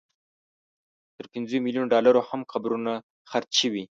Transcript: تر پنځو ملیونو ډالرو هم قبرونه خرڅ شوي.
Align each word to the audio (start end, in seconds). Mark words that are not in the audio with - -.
تر 1.15 1.25
پنځو 1.33 1.55
ملیونو 1.65 1.91
ډالرو 1.93 2.21
هم 2.29 2.41
قبرونه 2.51 2.91
خرڅ 3.29 3.49
شوي. 3.61 3.83